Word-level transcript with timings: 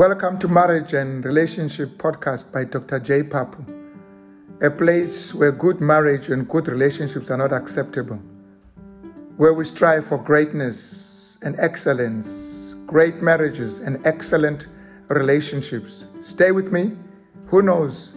Welcome 0.00 0.38
to 0.38 0.48
Marriage 0.48 0.94
and 0.94 1.22
Relationship 1.26 1.98
Podcast 1.98 2.50
by 2.50 2.64
Dr. 2.64 3.00
J. 3.00 3.22
Papu, 3.22 3.60
a 4.62 4.70
place 4.70 5.34
where 5.34 5.52
good 5.52 5.82
marriage 5.82 6.30
and 6.30 6.48
good 6.48 6.68
relationships 6.68 7.30
are 7.30 7.36
not 7.36 7.52
acceptable, 7.52 8.16
where 9.36 9.52
we 9.52 9.66
strive 9.66 10.06
for 10.06 10.16
greatness 10.16 11.38
and 11.42 11.54
excellence, 11.58 12.76
great 12.86 13.20
marriages 13.20 13.80
and 13.80 13.98
excellent 14.06 14.68
relationships. 15.10 16.06
Stay 16.22 16.50
with 16.50 16.72
me. 16.72 16.96
Who 17.48 17.60
knows? 17.60 18.16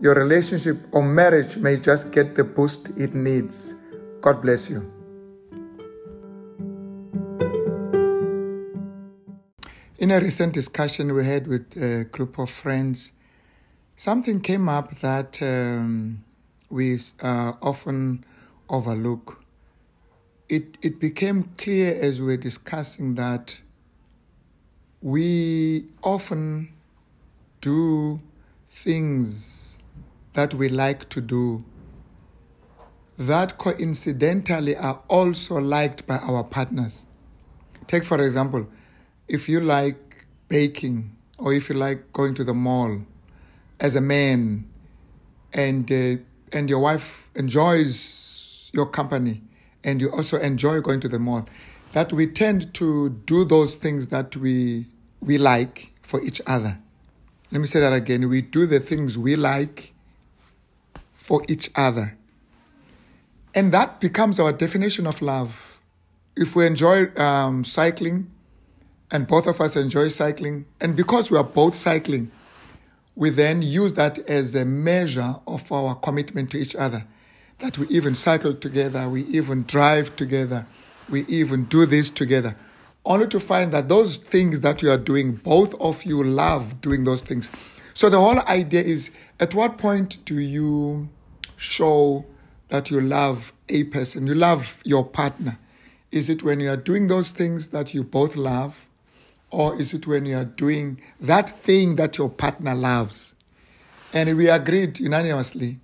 Your 0.00 0.16
relationship 0.16 0.88
or 0.90 1.04
marriage 1.04 1.56
may 1.56 1.76
just 1.76 2.10
get 2.10 2.34
the 2.34 2.42
boost 2.42 2.88
it 2.98 3.14
needs. 3.14 3.76
God 4.20 4.42
bless 4.42 4.68
you. 4.68 4.92
In 10.02 10.10
a 10.10 10.18
recent 10.18 10.52
discussion 10.52 11.14
we 11.14 11.24
had 11.24 11.46
with 11.46 11.76
a 11.76 12.02
group 12.02 12.36
of 12.36 12.50
friends, 12.50 13.12
something 13.94 14.40
came 14.40 14.68
up 14.68 14.98
that 14.98 15.40
um, 15.40 16.24
we 16.68 16.98
uh, 17.20 17.52
often 17.62 18.24
overlook. 18.68 19.44
It, 20.48 20.76
it 20.82 20.98
became 20.98 21.52
clear 21.56 21.96
as 22.02 22.18
we 22.18 22.26
were 22.26 22.36
discussing 22.36 23.14
that 23.14 23.60
we 25.00 25.84
often 26.02 26.72
do 27.60 28.20
things 28.70 29.78
that 30.32 30.52
we 30.52 30.68
like 30.68 31.10
to 31.10 31.20
do 31.20 31.62
that 33.16 33.56
coincidentally 33.56 34.74
are 34.74 35.00
also 35.06 35.60
liked 35.60 36.08
by 36.08 36.18
our 36.18 36.42
partners. 36.42 37.06
Take, 37.86 38.02
for 38.02 38.20
example, 38.20 38.66
if 39.32 39.48
you 39.48 39.60
like 39.60 40.26
baking 40.48 41.10
or 41.38 41.54
if 41.54 41.70
you 41.70 41.74
like 41.74 42.12
going 42.12 42.34
to 42.34 42.44
the 42.44 42.52
mall 42.52 43.00
as 43.80 43.94
a 43.94 44.00
man 44.00 44.68
and 45.54 45.90
uh, 45.90 46.16
and 46.52 46.68
your 46.68 46.80
wife 46.80 47.30
enjoys 47.34 48.68
your 48.72 48.84
company 48.84 49.40
and 49.82 50.02
you 50.02 50.12
also 50.12 50.38
enjoy 50.38 50.80
going 50.80 51.00
to 51.00 51.08
the 51.08 51.18
mall 51.18 51.48
that 51.94 52.12
we 52.12 52.26
tend 52.26 52.74
to 52.74 53.08
do 53.08 53.42
those 53.44 53.74
things 53.74 54.08
that 54.08 54.36
we 54.36 54.86
we 55.20 55.38
like 55.38 55.92
for 56.02 56.20
each 56.22 56.42
other. 56.46 56.78
Let 57.50 57.60
me 57.60 57.66
say 57.66 57.80
that 57.80 57.92
again. 57.92 58.28
We 58.28 58.42
do 58.42 58.66
the 58.66 58.80
things 58.80 59.16
we 59.16 59.36
like 59.36 59.94
for 61.14 61.42
each 61.48 61.70
other. 61.74 62.18
And 63.54 63.72
that 63.72 64.00
becomes 64.00 64.40
our 64.40 64.52
definition 64.52 65.06
of 65.06 65.22
love. 65.22 65.80
If 66.34 66.56
we 66.56 66.66
enjoy 66.66 67.14
um, 67.16 67.64
cycling 67.64 68.31
and 69.12 69.26
both 69.26 69.46
of 69.46 69.60
us 69.60 69.76
enjoy 69.76 70.08
cycling. 70.08 70.64
And 70.80 70.96
because 70.96 71.30
we 71.30 71.36
are 71.36 71.44
both 71.44 71.76
cycling, 71.76 72.32
we 73.14 73.28
then 73.28 73.60
use 73.60 73.92
that 73.92 74.18
as 74.28 74.54
a 74.54 74.64
measure 74.64 75.36
of 75.46 75.70
our 75.70 75.94
commitment 75.94 76.50
to 76.52 76.58
each 76.58 76.74
other. 76.74 77.04
That 77.58 77.76
we 77.76 77.86
even 77.88 78.14
cycle 78.14 78.54
together, 78.54 79.08
we 79.08 79.24
even 79.24 79.64
drive 79.64 80.16
together, 80.16 80.66
we 81.10 81.26
even 81.26 81.66
do 81.66 81.84
this 81.84 82.08
together. 82.08 82.56
Only 83.04 83.28
to 83.28 83.38
find 83.38 83.70
that 83.72 83.90
those 83.90 84.16
things 84.16 84.60
that 84.60 84.80
you 84.80 84.90
are 84.90 84.96
doing, 84.96 85.32
both 85.36 85.74
of 85.74 86.04
you 86.04 86.24
love 86.24 86.80
doing 86.80 87.04
those 87.04 87.22
things. 87.22 87.50
So 87.94 88.08
the 88.08 88.18
whole 88.18 88.40
idea 88.48 88.80
is 88.80 89.10
at 89.38 89.54
what 89.54 89.76
point 89.76 90.24
do 90.24 90.38
you 90.38 91.10
show 91.56 92.24
that 92.70 92.90
you 92.90 93.00
love 93.02 93.52
a 93.68 93.84
person, 93.84 94.26
you 94.26 94.34
love 94.34 94.80
your 94.84 95.04
partner? 95.04 95.58
Is 96.10 96.30
it 96.30 96.42
when 96.42 96.60
you 96.60 96.70
are 96.70 96.76
doing 96.76 97.08
those 97.08 97.28
things 97.28 97.68
that 97.68 97.92
you 97.92 98.02
both 98.02 98.36
love? 98.36 98.86
Or 99.52 99.78
is 99.78 99.92
it 99.92 100.06
when 100.06 100.24
you 100.24 100.38
are 100.38 100.46
doing 100.46 101.00
that 101.20 101.62
thing 101.62 101.96
that 101.96 102.16
your 102.16 102.30
partner 102.30 102.74
loves? 102.74 103.34
And 104.12 104.34
we 104.36 104.48
agreed 104.48 104.98
unanimously 104.98 105.78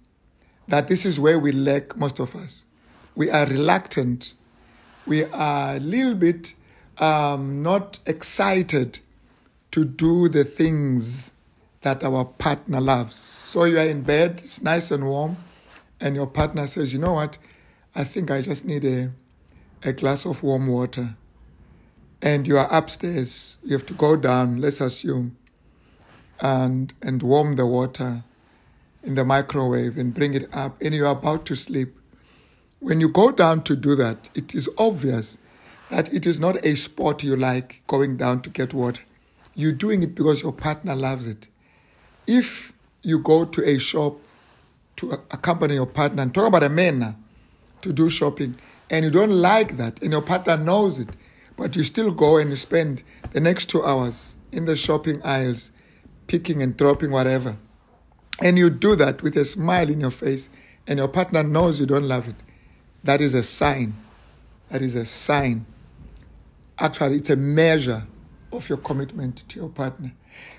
that 0.67 0.89
this 0.89 1.05
is 1.05 1.21
where 1.21 1.39
we 1.39 1.53
lack 1.53 1.95
most 1.97 2.19
of 2.19 2.35
us. 2.35 2.65
We 3.15 3.31
are 3.31 3.47
reluctant. 3.47 4.33
We 5.07 5.25
are 5.25 5.77
a 5.77 5.81
little 5.81 6.15
bit 6.15 6.55
um, 6.97 7.63
not 7.63 7.99
excited 8.07 9.01
to 9.73 9.85
do 9.85 10.31
the 10.31 10.45
things 10.45 11.33
that 11.83 12.03
our 12.03 12.25
partner 12.25 12.81
loves. 12.81 13.17
So 13.17 13.65
you 13.65 13.79
are 13.79 13.87
in 13.87 14.01
bed, 14.01 14.41
it's 14.45 14.63
nice 14.63 14.91
and 14.91 15.07
warm, 15.07 15.37
and 16.01 16.15
your 16.15 16.27
partner 16.27 16.67
says, 16.67 16.93
You 16.93 17.01
know 17.01 17.13
what? 17.13 17.37
I 17.95 18.05
think 18.05 18.31
I 18.31 18.41
just 18.41 18.65
need 18.65 18.85
a, 18.85 19.11
a 19.83 19.93
glass 19.93 20.25
of 20.25 20.43
warm 20.43 20.69
water 20.69 21.17
and 22.21 22.47
you 22.47 22.59
are 22.59 22.69
upstairs, 22.73 23.57
you 23.63 23.73
have 23.73 23.87
to 23.87 23.95
go 23.95 24.17
down, 24.17 24.61
let's 24.61 24.81
assume, 24.81 25.37
and 26.41 26.93
and 27.03 27.23
warm 27.23 27.57
the 27.57 27.67
water 27.67 28.25
in 29.03 29.15
the 29.15 29.25
microwave 29.25 29.97
and 29.97 30.15
bring 30.15 30.35
it 30.35 30.49
up, 30.53 30.81
and 30.83 30.95
you 30.95 31.07
are 31.07 31.13
about 31.13 31.47
to 31.47 31.55
sleep. 31.55 31.95
When 32.81 33.01
you 33.01 33.09
go 33.09 33.31
down 33.31 33.63
to 33.65 33.77
do 33.77 33.95
that, 33.97 34.29
it 34.35 34.55
is 34.55 34.69
obvious 34.79 35.39
that 35.91 36.13
it 36.13 36.27
is 36.27 36.39
not 36.39 36.65
a 36.65 36.75
sport 36.77 37.23
you 37.23 37.37
like 37.37 37.83
going 37.87 38.17
down 38.17 38.43
to 38.43 38.51
get 38.51 38.75
water. 38.75 39.03
You're 39.55 39.73
doing 39.73 40.03
it 40.03 40.15
because 40.15 40.43
your 40.43 40.53
partner 40.53 40.95
loves 40.95 41.27
it. 41.27 41.49
If 42.27 42.73
you 43.03 43.19
go 43.19 43.45
to 43.45 43.69
a 43.69 43.79
shop 43.79 44.19
to 44.97 45.13
accompany 45.31 45.75
your 45.75 45.87
partner, 45.87 46.23
and 46.23 46.35
talk 46.35 46.47
about 46.47 46.63
a 46.63 46.69
man 46.69 46.99
now, 46.99 47.17
to 47.83 47.93
do 47.93 48.11
shopping, 48.11 48.57
and 48.91 49.05
you 49.05 49.11
don't 49.11 49.31
like 49.31 49.77
that, 49.77 50.03
and 50.03 50.13
your 50.13 50.23
partner 50.23 50.57
knows 50.57 50.99
it, 50.99 51.09
but 51.59 51.75
you 51.75 51.83
still 51.83 52.13
go 52.13 52.39
and 52.39 52.51
you 52.51 52.57
spend 52.57 53.03
the 53.33 53.41
next 53.41 53.67
two 53.67 53.85
hours 53.85 54.37
in 54.53 54.65
the 54.65 54.77
shopping 54.77 55.21
aisles, 55.25 55.73
picking 56.29 56.63
and 56.63 56.77
dropping 56.77 57.11
whatever. 57.11 57.57
And 58.41 58.57
you 58.57 58.71
do 58.71 58.95
that 58.97 59.23
with 59.23 59.37
a 59.37 59.45
smile 59.45 59.91
in 59.91 60.01
your 60.01 60.13
face, 60.13 60.49
and 60.87 60.99
your 60.99 61.09
partner 61.09 61.43
knows 61.43 61.81
you 61.81 61.87
don't 61.87 62.07
love 62.07 62.29
it. 62.29 62.37
That 63.05 63.21
is 63.21 63.35
a 63.35 63.43
sign. 63.43 63.95
That 64.71 64.81
is 64.81 64.95
a 64.95 65.05
sign. 65.05 65.67
Actually, 66.79 67.17
it's 67.17 67.31
a 67.31 67.37
measure 67.37 68.07
of 68.53 68.69
your 68.69 68.79
commitment 68.79 69.49
to 69.49 69.59
your 69.59 69.69
partner. 69.69 70.13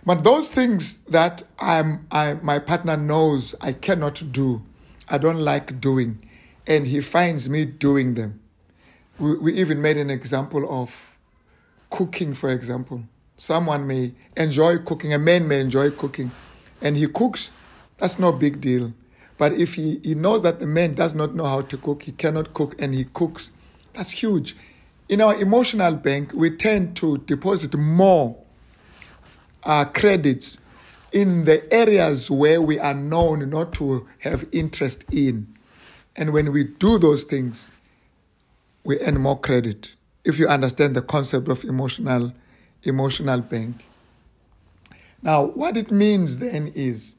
But 0.05 0.23
those 0.23 0.49
things 0.49 0.97
that 1.05 1.43
I'm, 1.57 2.05
I, 2.11 2.33
my 2.33 2.59
partner 2.59 2.97
knows 2.97 3.55
I 3.61 3.71
cannot 3.71 4.21
do, 4.31 4.61
I 5.07 5.17
don't 5.17 5.39
like 5.39 5.79
doing, 5.79 6.19
and 6.67 6.85
he 6.85 6.99
finds 6.99 7.49
me 7.49 7.63
doing 7.63 8.15
them, 8.15 8.41
we, 9.19 9.37
we 9.37 9.53
even 9.53 9.81
made 9.81 9.97
an 9.97 10.09
example 10.09 10.65
of 10.69 11.17
cooking, 11.89 12.33
for 12.33 12.49
example. 12.49 13.03
Someone 13.37 13.87
may 13.87 14.13
enjoy 14.35 14.79
cooking, 14.79 15.13
a 15.13 15.19
man 15.19 15.47
may 15.47 15.59
enjoy 15.59 15.91
cooking, 15.91 16.31
and 16.81 16.97
he 16.97 17.07
cooks, 17.07 17.51
that's 17.97 18.19
no 18.19 18.31
big 18.31 18.59
deal. 18.61 18.93
But 19.37 19.53
if 19.53 19.75
he, 19.75 19.99
he 20.03 20.15
knows 20.15 20.41
that 20.43 20.59
the 20.59 20.65
man 20.65 20.95
does 20.95 21.13
not 21.15 21.35
know 21.35 21.45
how 21.45 21.61
to 21.61 21.77
cook, 21.77 22.03
he 22.03 22.11
cannot 22.11 22.53
cook, 22.53 22.81
and 22.81 22.93
he 22.93 23.05
cooks, 23.05 23.51
that's 23.93 24.11
huge. 24.11 24.55
In 25.07 25.21
our 25.21 25.35
emotional 25.35 25.95
bank, 25.95 26.31
we 26.33 26.55
tend 26.55 26.95
to 26.97 27.17
deposit 27.19 27.73
more 27.75 28.37
uh, 29.63 29.85
credits 29.85 30.57
in 31.11 31.45
the 31.45 31.73
areas 31.73 32.29
where 32.29 32.61
we 32.61 32.77
are 32.77 32.93
known 32.93 33.49
not 33.49 33.73
to 33.73 34.07
have 34.19 34.45
interest 34.51 35.03
in. 35.11 35.47
And 36.15 36.33
when 36.33 36.51
we 36.51 36.65
do 36.65 36.99
those 36.99 37.23
things, 37.23 37.71
we 38.83 38.99
earn 39.01 39.19
more 39.19 39.39
credit 39.39 39.91
if 40.23 40.37
you 40.39 40.47
understand 40.47 40.95
the 40.95 41.01
concept 41.01 41.47
of 41.47 41.63
emotional 41.63 42.33
emotional 42.83 43.41
bank. 43.41 43.75
Now, 45.21 45.43
what 45.43 45.75
it 45.75 45.91
means 45.91 46.39
then 46.39 46.71
is 46.75 47.15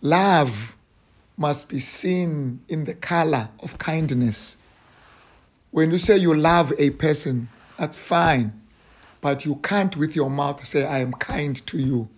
love 0.00 0.74
must 1.36 1.68
be 1.68 1.80
seen 1.80 2.60
in 2.68 2.84
the 2.84 2.94
color 2.94 3.50
of 3.60 3.78
kindness. 3.78 4.56
When 5.70 5.90
you 5.90 5.98
say 5.98 6.16
you 6.16 6.34
love 6.34 6.72
a 6.78 6.90
person, 6.90 7.48
that's 7.78 7.96
fine, 7.96 8.58
but 9.20 9.44
you 9.44 9.56
can't 9.56 9.96
with 9.96 10.14
your 10.16 10.30
mouth 10.30 10.66
say, 10.66 10.84
I 10.84 11.00
am 11.00 11.12
kind 11.12 11.64
to 11.66 11.78
you. 11.78 12.08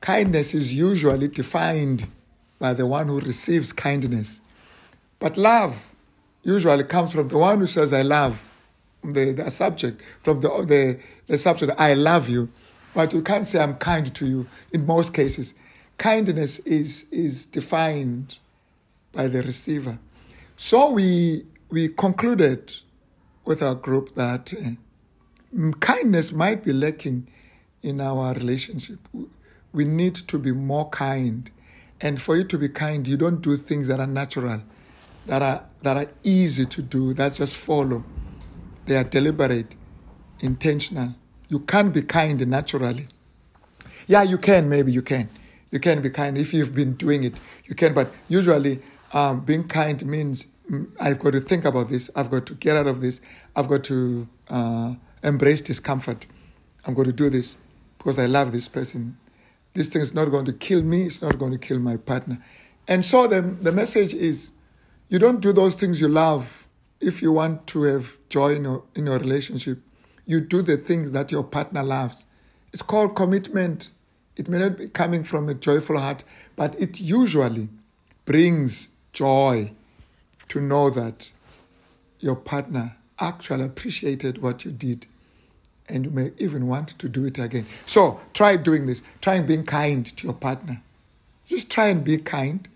Kindness 0.00 0.54
is 0.54 0.72
usually 0.72 1.28
defined 1.28 2.08
by 2.58 2.74
the 2.74 2.86
one 2.86 3.08
who 3.08 3.20
receives 3.20 3.72
kindness. 3.72 4.40
But 5.18 5.36
love 5.36 5.91
usually 6.42 6.84
comes 6.84 7.12
from 7.12 7.28
the 7.28 7.38
one 7.38 7.58
who 7.60 7.66
says, 7.66 7.92
I 7.92 8.02
love 8.02 8.50
the, 9.04 9.32
the 9.32 9.50
subject, 9.50 10.02
from 10.22 10.40
the, 10.40 10.48
the, 10.64 10.98
the 11.26 11.38
subject, 11.38 11.72
I 11.78 11.94
love 11.94 12.28
you. 12.28 12.48
But 12.94 13.12
you 13.12 13.22
can't 13.22 13.46
say, 13.46 13.62
I'm 13.62 13.76
kind 13.76 14.14
to 14.14 14.26
you 14.26 14.46
in 14.72 14.86
most 14.86 15.14
cases. 15.14 15.54
Kindness 15.98 16.58
is, 16.60 17.06
is 17.10 17.46
defined 17.46 18.38
by 19.12 19.28
the 19.28 19.42
receiver. 19.42 19.98
So 20.56 20.90
we, 20.90 21.46
we 21.70 21.88
concluded 21.88 22.72
with 23.44 23.62
our 23.62 23.74
group 23.74 24.14
that 24.14 24.52
uh, 24.52 25.70
kindness 25.80 26.32
might 26.32 26.64
be 26.64 26.72
lacking 26.72 27.28
in 27.82 28.00
our 28.00 28.34
relationship. 28.34 28.98
We 29.72 29.84
need 29.84 30.14
to 30.14 30.38
be 30.38 30.52
more 30.52 30.88
kind. 30.90 31.50
And 32.00 32.20
for 32.20 32.36
you 32.36 32.44
to 32.44 32.58
be 32.58 32.68
kind, 32.68 33.06
you 33.06 33.16
don't 33.16 33.40
do 33.40 33.56
things 33.56 33.88
that 33.88 34.00
are 34.00 34.06
natural 34.06 34.62
that 35.26 35.42
are 35.42 35.64
that 35.82 35.96
are 35.96 36.08
easy 36.22 36.66
to 36.66 36.82
do, 36.82 37.14
that 37.14 37.34
just 37.34 37.54
follow. 37.54 38.04
They 38.86 38.96
are 38.96 39.04
deliberate, 39.04 39.74
intentional. 40.40 41.14
You 41.48 41.60
can't 41.60 41.92
be 41.92 42.02
kind 42.02 42.44
naturally. 42.46 43.08
Yeah, 44.06 44.22
you 44.22 44.38
can, 44.38 44.68
maybe 44.68 44.92
you 44.92 45.02
can. 45.02 45.28
You 45.70 45.80
can 45.80 46.02
be 46.02 46.10
kind 46.10 46.36
if 46.36 46.52
you've 46.52 46.74
been 46.74 46.94
doing 46.94 47.24
it. 47.24 47.34
You 47.64 47.74
can, 47.74 47.94
but 47.94 48.12
usually 48.28 48.80
um, 49.12 49.40
being 49.40 49.68
kind 49.68 50.04
means 50.04 50.48
mm, 50.70 50.90
I've 51.00 51.18
got 51.18 51.32
to 51.32 51.40
think 51.40 51.64
about 51.64 51.88
this. 51.88 52.10
I've 52.14 52.30
got 52.30 52.46
to 52.46 52.54
get 52.54 52.76
out 52.76 52.86
of 52.86 53.00
this. 53.00 53.20
I've 53.54 53.68
got 53.68 53.84
to 53.84 54.28
uh, 54.50 54.94
embrace 55.22 55.62
discomfort. 55.62 56.26
I'm 56.84 56.94
going 56.94 57.06
to 57.06 57.12
do 57.12 57.30
this 57.30 57.58
because 57.98 58.18
I 58.18 58.26
love 58.26 58.52
this 58.52 58.68
person. 58.68 59.16
This 59.74 59.88
thing 59.88 60.02
is 60.02 60.12
not 60.12 60.26
going 60.26 60.44
to 60.46 60.52
kill 60.52 60.82
me. 60.82 61.04
It's 61.04 61.22
not 61.22 61.38
going 61.38 61.52
to 61.52 61.58
kill 61.58 61.78
my 61.78 61.96
partner. 61.96 62.42
And 62.88 63.04
so 63.04 63.26
the, 63.26 63.40
the 63.40 63.72
message 63.72 64.12
is 64.12 64.50
you 65.12 65.18
don't 65.18 65.40
do 65.40 65.52
those 65.52 65.74
things 65.74 66.00
you 66.00 66.08
love 66.08 66.66
if 66.98 67.20
you 67.20 67.32
want 67.32 67.66
to 67.66 67.82
have 67.82 68.16
joy 68.30 68.54
in 68.54 68.64
your, 68.64 68.82
in 68.94 69.04
your 69.04 69.18
relationship. 69.18 69.78
You 70.24 70.40
do 70.40 70.62
the 70.62 70.78
things 70.78 71.12
that 71.12 71.30
your 71.30 71.44
partner 71.44 71.82
loves. 71.82 72.24
It's 72.72 72.80
called 72.80 73.14
commitment. 73.14 73.90
It 74.38 74.48
may 74.48 74.58
not 74.58 74.78
be 74.78 74.88
coming 74.88 75.22
from 75.22 75.50
a 75.50 75.54
joyful 75.54 75.98
heart, 75.98 76.24
but 76.56 76.74
it 76.80 76.98
usually 76.98 77.68
brings 78.24 78.88
joy 79.12 79.72
to 80.48 80.60
know 80.62 80.88
that 80.88 81.30
your 82.20 82.36
partner 82.36 82.96
actually 83.18 83.64
appreciated 83.64 84.40
what 84.40 84.64
you 84.64 84.70
did 84.70 85.04
and 85.90 86.06
you 86.06 86.10
may 86.10 86.32
even 86.38 86.68
want 86.68 86.98
to 86.98 87.06
do 87.10 87.26
it 87.26 87.36
again. 87.36 87.66
So 87.84 88.18
try 88.32 88.56
doing 88.56 88.86
this. 88.86 89.02
Try 89.20 89.42
being 89.42 89.66
kind 89.66 90.06
to 90.06 90.24
your 90.24 90.32
partner. 90.32 90.80
Just 91.48 91.70
try 91.70 91.88
and 91.88 92.02
be 92.02 92.16
kind 92.16 92.66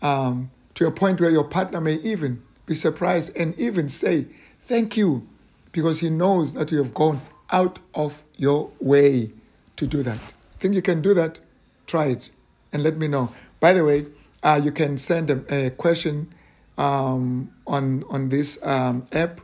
um, 0.00 0.52
to 0.76 0.86
a 0.86 0.90
point 0.90 1.20
where 1.20 1.30
your 1.30 1.44
partner 1.44 1.80
may 1.80 1.94
even 1.96 2.42
be 2.66 2.74
surprised 2.74 3.36
and 3.36 3.58
even 3.58 3.88
say, 3.88 4.26
Thank 4.66 4.96
you, 4.96 5.26
because 5.72 6.00
he 6.00 6.10
knows 6.10 6.52
that 6.54 6.70
you 6.70 6.78
have 6.78 6.94
gone 6.94 7.20
out 7.50 7.78
of 7.94 8.24
your 8.36 8.70
way 8.80 9.32
to 9.76 9.86
do 9.86 10.02
that. 10.02 10.18
Think 10.58 10.74
you 10.74 10.82
can 10.82 11.02
do 11.02 11.14
that? 11.14 11.38
Try 11.86 12.06
it 12.06 12.30
and 12.72 12.82
let 12.82 12.96
me 12.96 13.08
know. 13.08 13.32
By 13.60 13.72
the 13.72 13.84
way, 13.84 14.06
uh, 14.42 14.60
you 14.62 14.72
can 14.72 14.98
send 14.98 15.30
a, 15.30 15.66
a 15.66 15.70
question 15.70 16.32
um, 16.76 17.50
on 17.66 18.04
on 18.10 18.28
this 18.28 18.58
um, 18.62 19.06
app, 19.12 19.40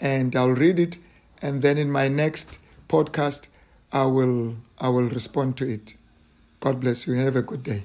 and 0.00 0.34
I'll 0.36 0.50
read 0.50 0.78
it, 0.78 0.96
and 1.42 1.62
then 1.62 1.76
in 1.78 1.90
my 1.90 2.08
next 2.08 2.58
podcast, 2.88 3.48
I 3.92 4.04
will 4.04 4.56
I 4.78 4.90
will 4.90 5.08
respond 5.08 5.56
to 5.58 5.68
it. 5.68 5.94
God 6.60 6.80
bless 6.80 7.06
you. 7.06 7.14
Have 7.14 7.36
a 7.36 7.42
good 7.42 7.62
day. 7.62 7.84